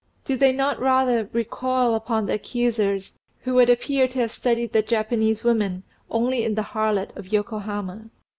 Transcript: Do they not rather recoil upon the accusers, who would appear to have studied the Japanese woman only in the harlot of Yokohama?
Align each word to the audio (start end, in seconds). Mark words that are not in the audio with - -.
Do 0.25 0.35
they 0.35 0.51
not 0.51 0.79
rather 0.79 1.29
recoil 1.31 1.93
upon 1.93 2.25
the 2.25 2.33
accusers, 2.33 3.13
who 3.41 3.53
would 3.53 3.69
appear 3.69 4.07
to 4.07 4.19
have 4.21 4.31
studied 4.31 4.73
the 4.73 4.81
Japanese 4.81 5.43
woman 5.43 5.83
only 6.09 6.43
in 6.43 6.55
the 6.55 6.63
harlot 6.73 7.15
of 7.15 7.31
Yokohama? 7.31 8.09